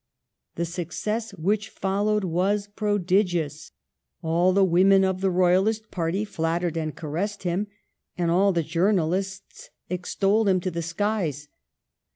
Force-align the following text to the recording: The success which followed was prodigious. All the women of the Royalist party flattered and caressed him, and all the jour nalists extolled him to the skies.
The 0.55 0.65
success 0.65 1.29
which 1.35 1.69
followed 1.69 2.23
was 2.23 2.65
prodigious. 2.75 3.71
All 4.23 4.51
the 4.51 4.63
women 4.65 5.03
of 5.03 5.21
the 5.21 5.29
Royalist 5.29 5.91
party 5.91 6.25
flattered 6.25 6.75
and 6.75 6.95
caressed 6.95 7.43
him, 7.43 7.67
and 8.17 8.31
all 8.31 8.51
the 8.51 8.63
jour 8.63 8.91
nalists 8.93 9.69
extolled 9.91 10.49
him 10.49 10.59
to 10.61 10.71
the 10.71 10.81
skies. 10.81 11.49